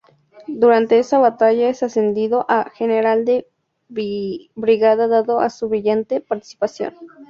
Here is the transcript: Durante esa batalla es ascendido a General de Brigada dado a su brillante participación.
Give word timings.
Durante 0.47 0.97
esa 0.97 1.19
batalla 1.19 1.69
es 1.69 1.83
ascendido 1.83 2.47
a 2.49 2.71
General 2.71 3.23
de 3.23 3.47
Brigada 3.87 5.07
dado 5.07 5.41
a 5.41 5.51
su 5.51 5.69
brillante 5.69 6.21
participación. 6.21 6.95